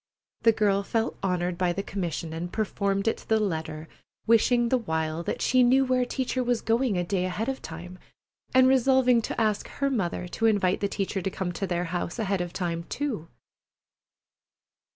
The 0.41 0.51
girl 0.51 0.81
felt 0.81 1.19
honored 1.21 1.59
by 1.59 1.73
the 1.73 1.83
commission, 1.83 2.33
and 2.33 2.51
performed 2.51 3.07
it 3.07 3.17
to 3.17 3.27
the 3.29 3.39
letter, 3.39 3.87
wishing 4.25 4.69
the 4.69 4.77
while 4.79 5.21
that 5.21 5.43
she 5.43 5.61
knew 5.61 5.85
where 5.85 6.05
Teacher 6.07 6.43
was 6.43 6.61
going 6.61 6.97
a 6.97 7.03
day 7.03 7.25
ahead 7.25 7.47
of 7.47 7.61
time, 7.61 7.99
and 8.51 8.67
resolving 8.67 9.21
to 9.21 9.39
ask 9.39 9.67
her 9.67 9.91
mother 9.91 10.27
to 10.29 10.47
invite 10.47 10.79
the 10.79 10.87
teacher 10.87 11.21
to 11.21 11.29
come 11.29 11.51
to 11.51 11.67
their 11.67 11.83
house 11.83 12.17
ahead 12.17 12.41
of 12.41 12.51
time, 12.51 12.85
too. 12.85 13.27